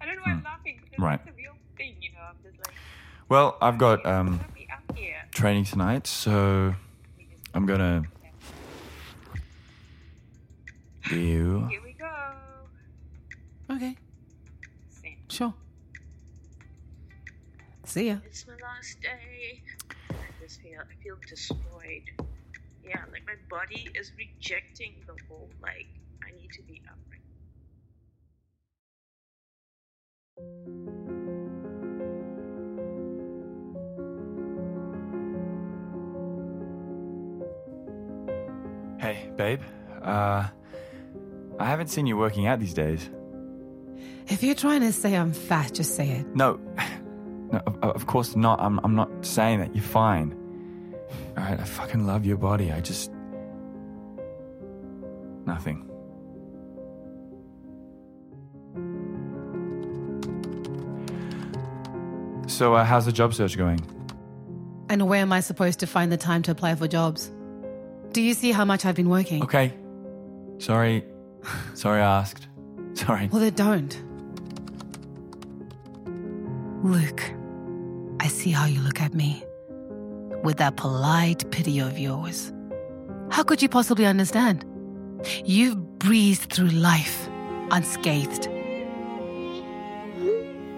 I 0.02 0.06
don't 0.06 0.16
know 0.16 0.22
why 0.24 0.32
I'm 0.32 0.42
laughing 0.42 0.80
because 0.82 0.96
Hmm. 0.96 1.04
Right. 1.04 1.20
it's 1.24 1.30
a 1.30 1.36
real 1.36 1.52
thing, 1.76 1.94
you 2.00 2.10
know. 2.10 2.18
I'm 2.28 2.36
just 2.42 2.58
like, 2.58 2.74
Well, 3.28 3.56
I've 3.62 3.78
got 3.78 4.04
um, 4.04 4.38
let 4.38 4.54
me 4.54 4.66
up 4.72 4.96
here. 4.96 5.22
training 5.32 5.64
tonight, 5.64 6.06
so 6.06 6.74
I'm 7.54 7.66
gonna. 7.66 8.02
You. 11.10 11.66
Here 11.68 11.80
we 11.84 11.92
go. 11.92 12.34
Okay, 13.70 13.96
Same. 14.88 15.16
sure. 15.28 15.54
See 17.84 18.06
ya. 18.08 18.16
It's 18.24 18.46
my 18.46 18.54
last 18.62 19.00
day. 19.02 19.60
I 20.10 20.14
just 20.40 20.60
feel 20.62 20.80
I 20.80 21.02
feel 21.02 21.16
destroyed. 21.28 22.06
Yeah, 22.84 23.00
like 23.12 23.26
my 23.26 23.34
body 23.50 23.88
is 23.94 24.12
rejecting 24.16 24.94
the 25.06 25.14
whole 25.28 25.48
like 25.62 25.86
I 26.26 26.30
need 26.40 26.50
to 26.52 26.62
be 26.62 26.80
up 26.88 26.98
babe. 39.36 39.60
Uh, 40.02 40.48
I 41.58 41.64
haven't 41.66 41.88
seen 41.88 42.06
you 42.06 42.16
working 42.16 42.46
out 42.46 42.60
these 42.60 42.74
days. 42.74 43.08
If 44.28 44.42
you're 44.42 44.54
trying 44.54 44.80
to 44.80 44.92
say 44.92 45.16
I'm 45.16 45.32
fat, 45.32 45.74
just 45.74 45.96
say 45.96 46.08
it. 46.08 46.26
No, 46.34 46.58
no, 47.52 47.60
of, 47.66 47.82
of 47.82 48.06
course 48.06 48.36
not. 48.36 48.60
I'm, 48.60 48.80
I'm 48.84 48.94
not 48.94 49.10
saying 49.24 49.60
that. 49.60 49.74
You're 49.74 49.84
fine. 49.84 50.36
All 51.36 51.44
right, 51.44 51.60
I 51.60 51.64
fucking 51.64 52.06
love 52.06 52.24
your 52.24 52.36
body. 52.36 52.72
I 52.72 52.80
just 52.80 53.10
nothing. 55.46 55.88
So, 62.48 62.74
uh, 62.74 62.84
how's 62.84 63.06
the 63.06 63.12
job 63.12 63.34
search 63.34 63.56
going? 63.56 63.80
And 64.88 65.08
where 65.08 65.20
am 65.20 65.32
I 65.32 65.40
supposed 65.40 65.80
to 65.80 65.86
find 65.86 66.12
the 66.12 66.18
time 66.18 66.42
to 66.42 66.50
apply 66.50 66.74
for 66.74 66.86
jobs? 66.86 67.30
Do 68.12 68.20
you 68.20 68.34
see 68.34 68.52
how 68.52 68.64
much 68.66 68.84
I've 68.84 68.94
been 68.94 69.08
working? 69.08 69.42
Okay. 69.42 69.72
Sorry. 70.58 71.04
Sorry, 71.74 72.00
I 72.00 72.20
asked. 72.20 72.46
Sorry. 72.92 73.28
Well, 73.32 73.40
then 73.40 73.54
don't. 73.54 74.02
Luke, 76.84 77.22
I 78.20 78.28
see 78.28 78.50
how 78.50 78.66
you 78.66 78.80
look 78.80 79.00
at 79.00 79.14
me. 79.14 79.42
With 80.44 80.58
that 80.58 80.76
polite 80.76 81.50
pity 81.50 81.78
of 81.78 81.98
yours. 81.98 82.52
How 83.30 83.42
could 83.42 83.62
you 83.62 83.68
possibly 83.68 84.04
understand? 84.04 84.66
You've 85.44 85.98
breezed 85.98 86.52
through 86.52 86.70
life 86.70 87.28
unscathed. 87.70 88.48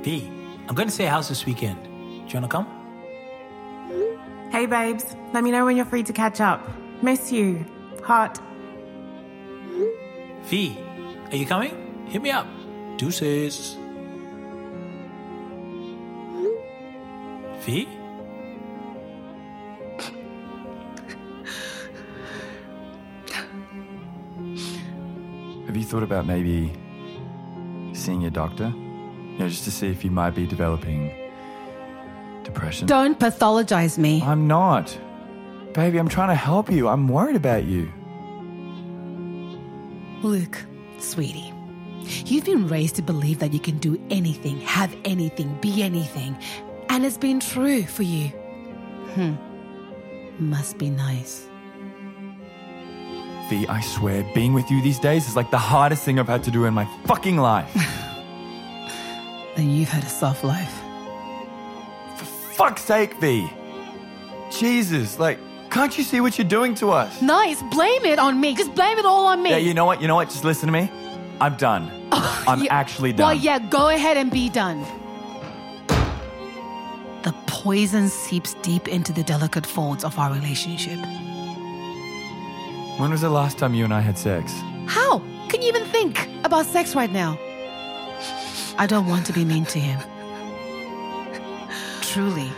V, 0.05 0.31
I'm 0.69 0.75
going 0.75 0.89
to 0.89 0.95
say 0.95 1.07
house 1.07 1.29
this 1.29 1.47
weekend. 1.47 1.83
Do 1.83 1.91
you 1.91 2.41
want 2.41 2.45
to 2.45 2.49
come? 2.49 2.67
Hey, 4.53 4.67
babes, 4.67 5.17
let 5.33 5.43
me 5.43 5.51
know 5.51 5.65
when 5.65 5.77
you're 5.77 5.87
free 5.87 6.05
to 6.05 6.13
catch 6.13 6.41
up. 6.41 6.61
Miss 7.03 7.33
you. 7.33 7.65
Heart. 8.03 8.39
V, 10.45 10.79
are 11.31 11.37
you 11.37 11.47
coming? 11.47 12.07
Hit 12.07 12.23
me 12.23 12.31
up. 12.31 12.47
Deuces. 12.97 13.77
V? 17.61 17.89
Have 25.67 25.77
you 25.77 25.85
thought 25.85 26.03
about 26.03 26.27
maybe 26.27 26.73
seeing 27.95 28.25
a 28.27 28.31
doctor? 28.31 28.67
You 28.69 29.39
know, 29.39 29.49
just 29.49 29.65
to 29.65 29.71
see 29.71 29.89
if 29.89 30.05
you 30.05 30.11
might 30.11 30.35
be 30.35 30.47
developing 30.47 31.13
depression. 32.45 32.87
Don't 32.87 33.19
pathologize 33.19 33.99
me. 33.99 34.23
I'm 34.23 34.47
not. 34.47 34.97
Baby, 35.75 35.99
I'm 35.99 36.09
trying 36.09 36.29
to 36.29 36.37
help 36.37 36.71
you. 36.71 36.89
I'm 36.89 37.09
worried 37.09 37.35
about 37.35 37.65
you. 37.65 37.93
Luke, 40.23 40.57
sweetie, 41.01 41.53
you've 42.25 42.45
been 42.45 42.69
raised 42.69 42.95
to 42.97 43.03
believe 43.03 43.41
that 43.41 43.53
you 43.53 43.59
can 43.59 43.79
do 43.79 44.01
anything, 44.09 44.61
have 44.61 44.95
anything, 45.05 45.59
be 45.61 45.83
anything, 45.83 46.37
and 46.89 47.05
it's 47.05 47.19
been 47.19 47.41
true 47.41 47.83
for 47.83 48.05
you. 48.05 48.29
Hmm. 49.15 49.35
Must 50.39 50.79
be 50.79 50.91
nice. 50.91 51.49
V, 53.51 53.67
I 53.67 53.81
swear, 53.81 54.25
being 54.33 54.55
with 54.55 54.71
you 54.71 54.81
these 54.81 55.01
days 55.01 55.29
is 55.29 55.37
like 55.37 55.51
the 55.51 55.59
hardest 55.59 56.05
thing 56.05 56.19
I've 56.19 56.29
had 56.29 56.45
to 56.45 56.51
do 56.51 56.65
in 56.65 56.73
my 56.75 56.87
fucking 57.07 57.37
life. 57.37 57.71
Then 59.57 59.71
you've 59.71 59.89
had 59.89 60.03
a 60.03 60.09
soft 60.09 60.43
life. 60.43 60.75
For 62.17 62.25
fuck's 62.25 62.83
sake, 62.83 63.15
V. 63.21 63.49
Jesus, 64.51 65.21
like, 65.21 65.39
can't 65.75 65.99
you 65.99 66.05
see 66.05 66.21
what 66.21 66.39
you're 66.39 66.47
doing 66.49 66.73
to 66.77 66.91
us? 66.93 67.21
Nice, 67.21 67.61
blame 67.65 68.05
it 68.05 68.21
on 68.21 68.41
me. 68.41 68.55
Just 68.55 68.73
blame 68.77 68.97
it 68.97 69.05
all 69.05 69.27
on 69.27 69.43
me. 69.43 69.51
Yeah, 69.51 69.57
you 69.57 69.75
know 69.75 69.85
what? 69.85 70.01
You 70.01 70.07
know 70.07 70.15
what? 70.15 70.29
Just 70.29 70.45
listen 70.45 70.69
to 70.69 70.73
me. 70.73 70.89
I'm 71.41 71.57
done. 71.57 71.91
Oh, 72.13 72.45
I'm 72.47 72.63
Yeah, 72.63 72.73
actually 72.73 73.13
done. 73.13 73.27
Well, 73.27 73.35
yeah, 73.35 73.59
go 73.59 73.89
ahead 73.89 74.17
and 74.17 74.31
be 74.31 74.49
done. 74.49 74.87
The 77.25 77.35
poison 77.49 78.09
seeps 78.09 78.55
deep 78.63 78.87
into 78.87 79.13
the 79.13 79.25
delicate 79.25 79.67
folds 79.67 80.05
of 80.05 80.17
our 80.17 80.33
relationship. 80.33 81.01
When 83.01 83.11
was 83.11 83.23
the 83.23 83.31
last 83.31 83.59
time 83.59 83.75
you 83.75 83.83
and 83.85 83.93
I 83.93 84.01
had 84.01 84.17
sex? 84.17 84.53
How 84.87 85.19
can 85.49 85.61
you 85.61 85.69
even 85.69 85.85
think 85.87 86.29
about 86.45 86.67
sex 86.67 86.95
right 86.95 87.11
now? 87.11 87.37
I 88.79 88.87
don't 88.87 89.09
want 89.09 89.27
to 89.27 89.33
be 89.33 89.45
mean 89.45 89.65
to 89.67 89.81
him. 89.81 89.99
Truly. 92.01 92.53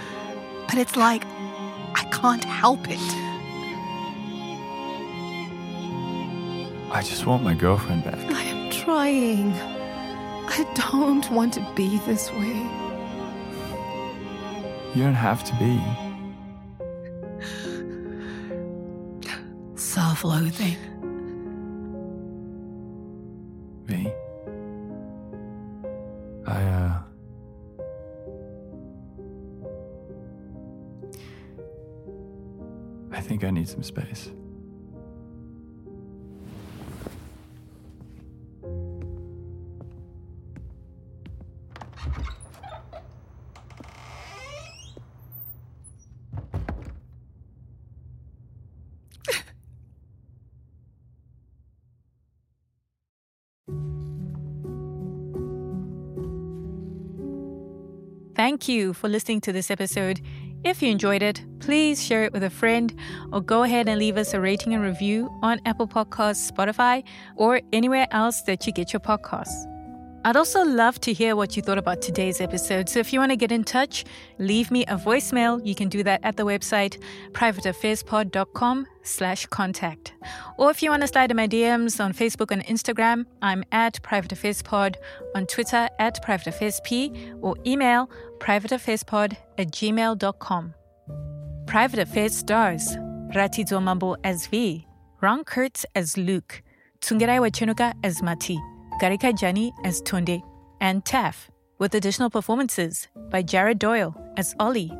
But 0.68 0.76
it's 0.76 0.96
like, 0.96 1.24
can't 2.26 2.44
help 2.44 2.88
it. 2.90 3.08
I 6.90 7.00
just 7.04 7.24
want 7.24 7.44
my 7.44 7.54
girlfriend 7.54 8.02
back. 8.02 8.18
I 8.18 8.42
am 8.42 8.68
trying. 8.68 9.52
I 10.48 10.66
don't 10.90 11.30
want 11.30 11.54
to 11.54 11.64
be 11.76 12.00
this 12.04 12.32
way. 12.32 12.56
You 14.96 15.04
don't 15.04 15.14
have 15.14 15.44
to 15.44 15.54
be. 15.62 15.80
Self 19.76 20.24
loathing. 20.24 20.95
Need 33.66 33.72
some 33.72 33.82
space. 33.82 34.30
Thank 58.34 58.68
you 58.68 58.92
for 58.92 59.08
listening 59.08 59.40
to 59.42 59.52
this 59.52 59.70
episode. 59.70 60.20
If 60.66 60.82
you 60.82 60.90
enjoyed 60.90 61.22
it, 61.22 61.44
please 61.60 62.04
share 62.04 62.24
it 62.24 62.32
with 62.32 62.42
a 62.42 62.50
friend 62.50 62.92
or 63.30 63.40
go 63.40 63.62
ahead 63.62 63.88
and 63.88 64.00
leave 64.00 64.16
us 64.16 64.34
a 64.34 64.40
rating 64.40 64.74
and 64.74 64.82
review 64.82 65.30
on 65.40 65.60
Apple 65.64 65.86
Podcasts, 65.86 66.50
Spotify, 66.50 67.04
or 67.36 67.60
anywhere 67.72 68.08
else 68.10 68.42
that 68.42 68.66
you 68.66 68.72
get 68.72 68.92
your 68.92 68.98
podcasts. 68.98 69.75
I'd 70.26 70.36
also 70.36 70.64
love 70.64 71.00
to 71.02 71.12
hear 71.12 71.36
what 71.36 71.56
you 71.56 71.62
thought 71.62 71.78
about 71.78 72.02
today's 72.02 72.40
episode. 72.40 72.88
So 72.88 72.98
if 72.98 73.12
you 73.12 73.20
want 73.20 73.30
to 73.30 73.36
get 73.36 73.52
in 73.52 73.62
touch, 73.62 74.04
leave 74.40 74.72
me 74.72 74.84
a 74.86 74.96
voicemail. 74.96 75.64
You 75.64 75.76
can 75.76 75.88
do 75.88 76.02
that 76.02 76.18
at 76.24 76.36
the 76.36 76.44
website 76.44 77.00
privateaffairspod.com 77.30 78.88
slash 79.04 79.46
contact. 79.46 80.14
Or 80.58 80.68
if 80.72 80.82
you 80.82 80.90
want 80.90 81.02
to 81.02 81.06
slide 81.06 81.30
in 81.30 81.36
my 81.36 81.46
DMs 81.46 82.04
on 82.04 82.12
Facebook 82.12 82.50
and 82.50 82.64
Instagram, 82.66 83.26
I'm 83.40 83.62
at 83.70 84.02
privateaffairspod, 84.02 84.96
on 85.36 85.46
Twitter 85.46 85.88
at 86.00 86.20
privateaffairsp, 86.24 87.38
or 87.40 87.54
email 87.64 88.10
privateaffairspod 88.38 89.36
at 89.58 89.68
gmail.com. 89.68 90.74
Private 91.68 92.00
Affairs 92.00 92.34
stars 92.36 92.96
Ratidzo 93.32 93.80
Mambo 93.80 94.16
as 94.24 94.48
V, 94.48 94.88
Ron 95.20 95.44
Kurtz 95.44 95.86
as 95.94 96.16
Luke, 96.18 96.62
Tsungerai 97.00 97.38
Wachenuka 97.38 97.94
as 98.02 98.22
Mati. 98.22 98.58
Garika 98.98 99.38
Jani 99.38 99.74
as 99.84 100.00
Tunde, 100.00 100.42
and 100.80 101.04
Taff, 101.04 101.50
with 101.78 101.94
additional 101.94 102.30
performances 102.30 103.08
by 103.30 103.42
Jared 103.42 103.78
Doyle 103.78 104.16
as 104.38 104.54
Ollie. 104.58 104.90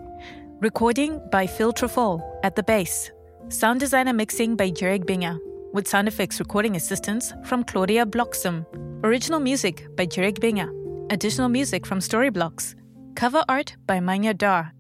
Recording 0.61 1.21
by 1.33 1.47
Phil 1.47 1.73
Trefall 1.73 2.21
at 2.43 2.57
the 2.57 2.63
bass. 2.63 3.11
Sound 3.49 3.81
designer 3.81 4.13
mixing 4.13 4.55
by 4.55 4.71
Jarek 4.71 5.05
Binger, 5.05 5.39
with 5.73 5.89
sound 5.89 6.09
effects 6.09 6.39
recording 6.41 6.77
assistance 6.77 7.33
from 7.45 7.65
Claudia 7.65 8.05
Bloxam. 8.05 8.67
Original 9.03 9.41
music 9.41 9.87
by 9.97 10.07
Jarek 10.07 10.41
Binger. 10.41 10.71
Additional 11.11 11.49
music 11.49 11.87
from 11.87 12.01
Storyblocks. 12.01 12.75
Cover 13.15 13.45
art 13.49 13.77
by 13.87 14.01
Manya 14.01 14.35
Dar. 14.35 14.75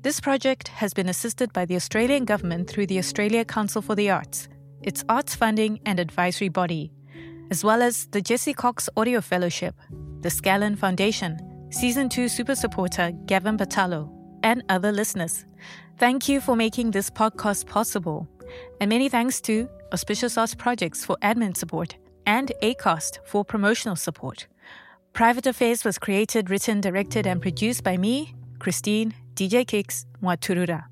This 0.00 0.20
project 0.20 0.68
has 0.68 0.94
been 0.94 1.10
assisted 1.10 1.52
by 1.52 1.66
the 1.66 1.76
Australian 1.76 2.24
Government 2.24 2.68
through 2.68 2.86
the 2.86 2.98
Australia 2.98 3.44
Council 3.44 3.82
for 3.82 3.94
the 3.94 4.08
Arts, 4.08 4.48
its 4.82 5.04
arts 5.08 5.34
funding 5.34 5.80
and 5.84 6.00
advisory 6.00 6.48
body 6.48 6.92
as 7.54 7.62
well 7.62 7.82
as 7.82 8.06
the 8.06 8.20
Jesse 8.20 8.52
Cox 8.52 8.88
Audio 8.96 9.20
Fellowship, 9.20 9.76
the 10.22 10.28
Scallon 10.28 10.76
Foundation, 10.76 11.38
Season 11.70 12.08
2 12.08 12.26
Super 12.26 12.56
Supporter 12.56 13.12
Gavin 13.26 13.56
Batalo, 13.56 14.10
and 14.42 14.64
other 14.68 14.90
listeners. 14.90 15.46
Thank 15.96 16.28
you 16.28 16.40
for 16.40 16.56
making 16.56 16.90
this 16.90 17.10
podcast 17.10 17.68
possible. 17.68 18.26
And 18.80 18.88
many 18.88 19.08
thanks 19.08 19.40
to 19.42 19.68
Auspicious 19.92 20.36
Arts 20.36 20.56
Projects 20.56 21.04
for 21.04 21.16
admin 21.22 21.56
support 21.56 21.94
and 22.26 22.50
ACAST 22.60 23.18
for 23.24 23.44
promotional 23.44 23.94
support. 23.94 24.48
Private 25.12 25.46
Affairs 25.46 25.84
was 25.84 25.96
created, 25.96 26.50
written, 26.50 26.80
directed, 26.80 27.24
and 27.24 27.40
produced 27.40 27.84
by 27.84 27.96
me, 27.96 28.34
Christine 28.58 29.14
DJ 29.36 29.64
Kix 29.64 30.06
Mwaturura. 30.20 30.86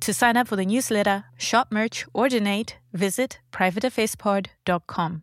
To 0.00 0.14
sign 0.14 0.38
up 0.38 0.48
for 0.48 0.56
the 0.56 0.64
newsletter, 0.64 1.24
shop 1.36 1.68
merch, 1.70 2.06
or 2.14 2.30
donate, 2.30 2.78
visit 2.94 3.40
privateaffairspod.com. 3.52 5.22